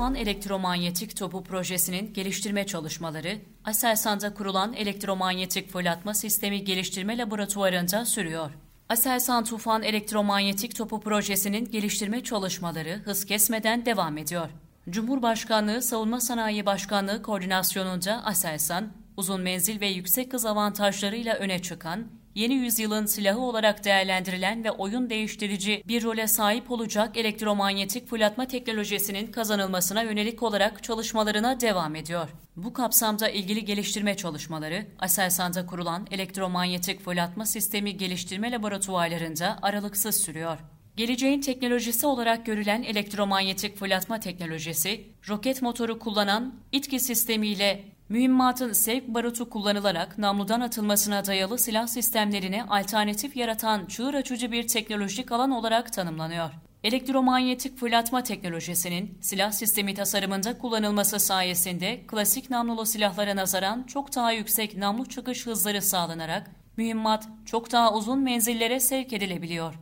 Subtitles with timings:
[0.00, 8.50] Tufan Elektromanyetik Topu Projesi'nin geliştirme çalışmaları, Aselsan'da kurulan elektromanyetik fırlatma sistemi geliştirme laboratuvarında sürüyor.
[8.88, 14.50] Aselsan Tufan Elektromanyetik Topu Projesi'nin geliştirme çalışmaları hız kesmeden devam ediyor.
[14.90, 22.54] Cumhurbaşkanlığı Savunma Sanayi Başkanlığı koordinasyonunda Aselsan, uzun menzil ve yüksek hız avantajlarıyla öne çıkan, yeni
[22.54, 30.02] yüzyılın silahı olarak değerlendirilen ve oyun değiştirici bir role sahip olacak elektromanyetik fırlatma teknolojisinin kazanılmasına
[30.02, 32.28] yönelik olarak çalışmalarına devam ediyor.
[32.56, 40.58] Bu kapsamda ilgili geliştirme çalışmaları, Aselsan'da kurulan elektromanyetik fırlatma sistemi geliştirme laboratuvarlarında aralıksız sürüyor.
[40.96, 49.50] Geleceğin teknolojisi olarak görülen elektromanyetik fırlatma teknolojisi, roket motoru kullanan itki sistemiyle mühimmatın sevk barutu
[49.50, 56.50] kullanılarak namludan atılmasına dayalı silah sistemlerine alternatif yaratan çığır açıcı bir teknolojik alan olarak tanımlanıyor.
[56.84, 64.76] Elektromanyetik fırlatma teknolojisinin silah sistemi tasarımında kullanılması sayesinde klasik namlulu silahlara nazaran çok daha yüksek
[64.76, 69.74] namlu çıkış hızları sağlanarak mühimmat çok daha uzun menzillere sevk edilebiliyor.